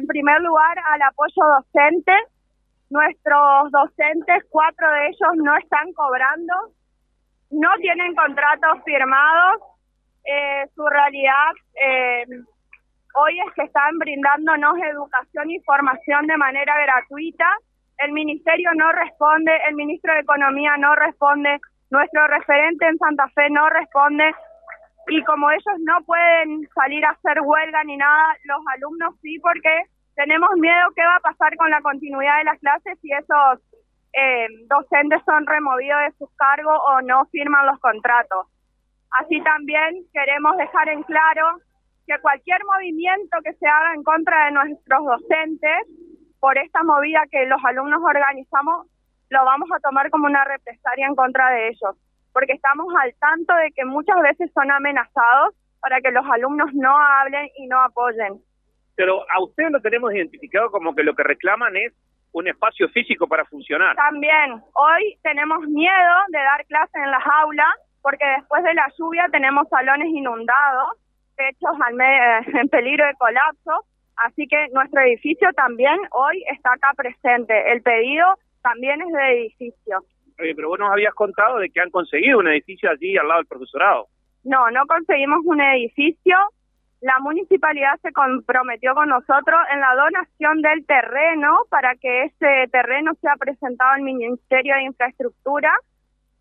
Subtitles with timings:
[0.00, 2.12] en primer lugar, al apoyo docente.
[2.88, 6.54] Nuestros docentes, cuatro de ellos no están cobrando,
[7.50, 9.62] no tienen contratos firmados.
[10.24, 12.26] Eh, su realidad eh,
[13.14, 17.46] hoy es que están brindándonos educación y formación de manera gratuita.
[17.98, 21.60] El ministerio no responde, el ministro de Economía no responde,
[21.90, 24.34] nuestro referente en Santa Fe no responde
[25.10, 29.84] y como ellos no pueden salir a hacer huelga ni nada, los alumnos sí porque
[30.14, 33.58] tenemos miedo qué va a pasar con la continuidad de las clases si esos
[34.12, 38.46] eh, docentes son removidos de sus cargos o no firman los contratos.
[39.18, 41.58] Así también queremos dejar en claro
[42.06, 45.86] que cualquier movimiento que se haga en contra de nuestros docentes
[46.38, 48.86] por esta movida que los alumnos organizamos,
[49.28, 51.96] lo vamos a tomar como una represalia en contra de ellos,
[52.32, 56.96] porque estamos al tanto de que muchas veces son amenazados para que los alumnos no
[56.96, 58.40] hablen y no apoyen.
[58.94, 61.92] Pero a ustedes lo tenemos identificado como que lo que reclaman es
[62.32, 63.96] un espacio físico para funcionar.
[63.96, 69.26] También, hoy tenemos miedo de dar clases en las aulas porque después de la lluvia
[69.30, 70.96] tenemos salones inundados,
[71.36, 71.76] techos
[72.60, 73.84] en peligro de colapso,
[74.16, 77.72] así que nuestro edificio también hoy está acá presente.
[77.72, 78.26] El pedido
[78.62, 80.04] también es de edificio.
[80.40, 83.40] Oye, pero vos nos habías contado de que han conseguido un edificio allí al lado
[83.40, 84.08] del profesorado.
[84.44, 86.36] No, no conseguimos un edificio.
[87.00, 93.12] La municipalidad se comprometió con nosotros en la donación del terreno para que ese terreno
[93.20, 95.72] sea presentado al Ministerio de Infraestructura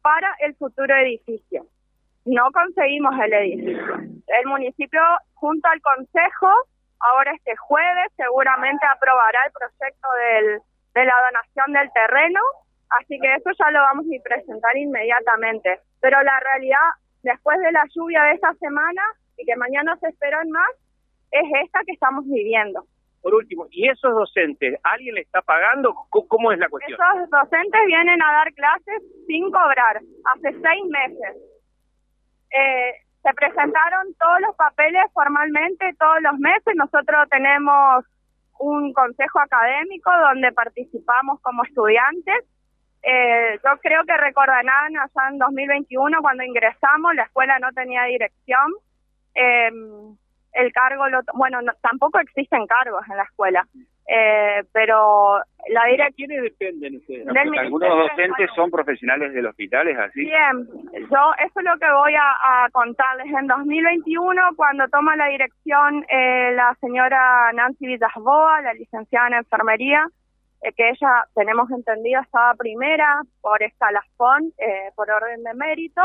[0.02, 1.66] para el futuro edificio.
[2.26, 3.96] No conseguimos el edificio.
[4.28, 5.02] El municipio,
[5.34, 6.52] junto al Consejo,
[7.00, 10.62] ahora este jueves seguramente aprobará el proyecto del,
[10.94, 12.40] de la donación del terreno,
[13.00, 15.80] así que eso ya lo vamos a presentar inmediatamente.
[16.02, 16.90] Pero la realidad,
[17.24, 19.02] después de la lluvia de esta semana
[19.38, 20.70] y que mañana se esperan más,
[21.32, 22.86] es esta que estamos viviendo.
[23.22, 25.94] Por último, ¿y esos docentes, alguien le está pagando?
[26.10, 26.98] ¿Cómo es la cuestión?
[27.00, 30.00] Esos docentes vienen a dar clases sin cobrar,
[30.34, 31.36] hace seis meses.
[32.52, 36.74] Eh, se presentaron todos los papeles formalmente todos los meses.
[36.76, 38.06] Nosotros tenemos
[38.60, 42.46] un consejo académico donde participamos como estudiantes.
[43.02, 48.74] Eh, yo creo que recordarán allá en 2021 cuando ingresamos, la escuela no tenía dirección.
[49.36, 49.70] Eh,
[50.54, 53.66] el cargo, lo, bueno, tampoco existen cargos en la escuela,
[54.08, 55.38] eh, pero
[55.70, 56.28] la dirección...
[56.28, 57.28] ¿Quiénes dependen ustedes?
[57.28, 60.22] Algunos docentes son profesionales del hospital, ¿es así?
[60.22, 63.28] Bien, yo eso es lo que voy a, contarles.
[63.28, 70.08] En 2021, cuando toma la dirección eh, la señora Nancy Villasboa, la licenciada en enfermería,
[70.62, 76.02] eh, que ella, tenemos entendido, estaba primera por escalafón, eh, por orden de mérito,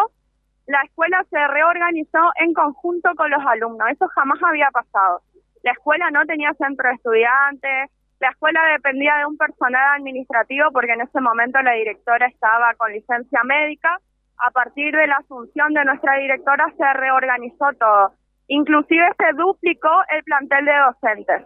[0.66, 3.88] la escuela se reorganizó en conjunto con los alumnos.
[3.90, 5.20] Eso jamás había pasado.
[5.62, 10.92] La escuela no tenía centro de estudiantes, la escuela dependía de un personal administrativo porque
[10.92, 13.98] en ese momento la directora estaba con licencia médica.
[14.38, 18.12] A partir de la asunción de nuestra directora se reorganizó todo.
[18.48, 21.42] Inclusive se duplicó el plantel de docentes.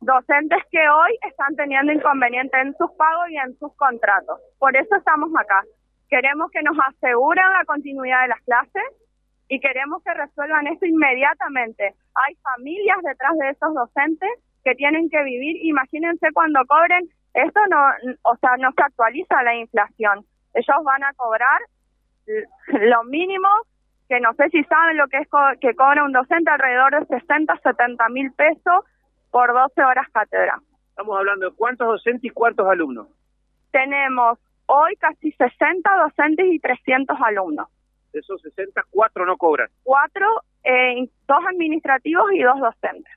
[0.00, 4.40] Docentes que hoy están teniendo inconvenientes en sus pagos y en sus contratos.
[4.58, 5.62] Por eso estamos acá.
[6.08, 8.82] Queremos que nos aseguren la continuidad de las clases
[9.48, 11.94] y queremos que resuelvan esto inmediatamente.
[12.14, 14.30] Hay familias detrás de esos docentes
[14.64, 15.66] que tienen que vivir.
[15.66, 20.24] Imagínense cuando cobren, esto no, o sea, no se actualiza la inflación.
[20.54, 21.60] Ellos van a cobrar
[22.68, 23.48] lo mínimo,
[24.08, 25.28] que no sé si saben lo que es
[25.60, 28.84] que cobra un docente, alrededor de 60, 70 mil pesos
[29.30, 30.60] por 12 horas cátedra.
[30.90, 33.08] Estamos hablando de cuántos docentes y cuántos alumnos.
[33.70, 34.38] Tenemos
[34.72, 37.66] Hoy casi 60 docentes y 300 alumnos.
[38.12, 39.68] De esos 60, cuatro no cobran.
[39.82, 40.26] Cuatro,
[40.62, 43.12] eh, dos administrativos y dos docentes.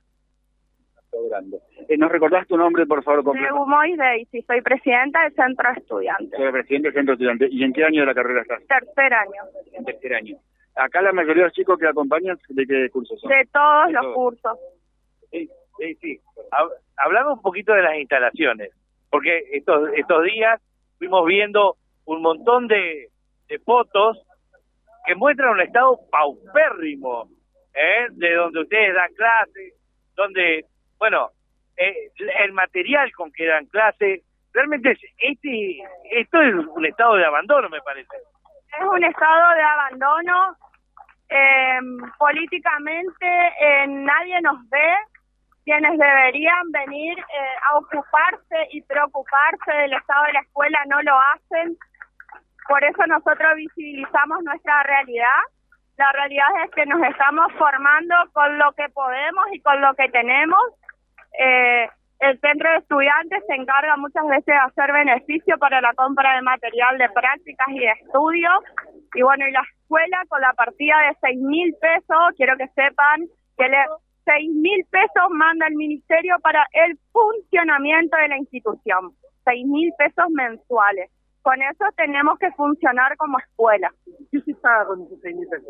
[1.12, 1.59] Cobrando.
[1.88, 3.24] Eh, ¿Nos recordás tu nombre, por favor?
[3.24, 3.68] Completo?
[3.68, 6.40] Mois Daisy, soy presidenta del Centro de Estudiantes.
[6.40, 7.50] Soy presidenta del Centro de Estudiantes.
[7.51, 8.66] ¿Y en qué año de la carrera estás?
[8.66, 9.41] Tercer año.
[9.74, 10.38] En tercer año.
[10.74, 13.30] Acá la mayoría de los chicos que acompañan, ¿de qué cursos son?
[13.30, 14.57] De todos los cursos.
[15.30, 15.47] Sí,
[15.78, 16.19] sí, sí.
[16.97, 18.71] Hablamos un poquito de las instalaciones,
[19.09, 20.62] porque estos, estos días
[20.97, 23.09] fuimos viendo un montón de,
[23.65, 24.19] fotos
[25.06, 27.30] que muestran un estado paupérrimo,
[27.75, 28.07] ¿eh?
[28.09, 29.74] de donde ustedes dan clase,
[30.15, 30.65] donde,
[30.97, 31.30] bueno,
[31.77, 32.09] eh,
[32.44, 37.81] el material con que dan clase, realmente este, esto es un estado de abandono, me
[37.81, 38.15] parece.
[38.80, 40.57] Es un estado de abandono.
[41.30, 41.80] Eh,
[42.19, 43.25] políticamente
[43.59, 44.94] eh, nadie nos ve,
[45.63, 51.18] quienes deberían venir eh, a ocuparse y preocuparse del estado de la escuela no lo
[51.33, 51.77] hacen.
[52.68, 55.42] Por eso nosotros visibilizamos nuestra realidad.
[55.98, 60.10] La realidad es que nos estamos formando con lo que podemos y con lo que
[60.10, 60.62] tenemos.
[61.39, 61.89] Eh,
[62.19, 66.42] el centro de estudiantes se encarga muchas veces de hacer beneficio para la compra de
[66.42, 68.50] material de prácticas y de estudio.
[69.13, 73.27] Y bueno, y la escuela con la partida de seis mil pesos, quiero que sepan
[73.57, 73.77] que le,
[74.25, 79.11] seis mil pesos manda el ministerio para el funcionamiento de la institución.
[79.43, 81.11] Seis mil pesos mensuales.
[81.41, 83.91] Con eso tenemos que funcionar como escuela.
[84.31, 85.67] ¿Qué se paga con esos seis mil pesos?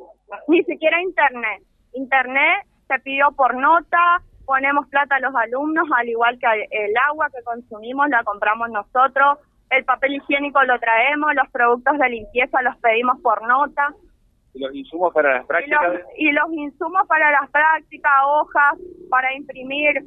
[0.47, 1.63] Ni siquiera internet.
[1.93, 7.29] Internet se pidió por nota, ponemos plata a los alumnos, al igual que el agua
[7.29, 9.39] que consumimos la compramos nosotros,
[9.69, 13.93] el papel higiénico lo traemos, los productos de limpieza los pedimos por nota.
[14.53, 16.01] ¿Y los insumos para las prácticas?
[16.17, 18.77] Y los, insumos para las prácticas, hojas,
[19.09, 20.03] para imprimir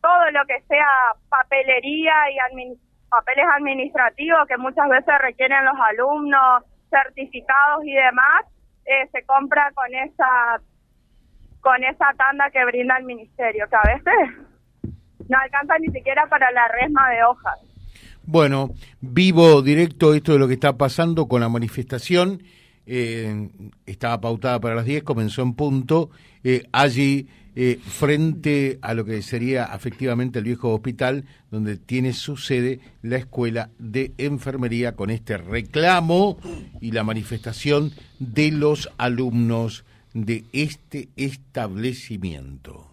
[0.00, 0.88] todo lo que sea
[1.28, 2.76] papelería y
[3.08, 8.46] papeles administrativos que muchas veces requieren los alumnos, certificados y demás,
[8.86, 10.60] eh, se compra con esa
[11.60, 14.48] con esa tanda que brinda el ministerio, que a veces
[15.28, 17.60] no alcanza ni siquiera para la resma de hojas.
[18.24, 18.70] Bueno,
[19.00, 22.42] vivo directo esto de lo que está pasando con la manifestación.
[22.92, 23.48] Eh,
[23.86, 26.10] estaba pautada para las 10, comenzó en punto.
[26.42, 32.36] Eh, allí, eh, frente a lo que sería efectivamente el viejo hospital, donde tiene su
[32.36, 36.38] sede la escuela de enfermería, con este reclamo
[36.80, 42.89] y la manifestación de los alumnos de este establecimiento.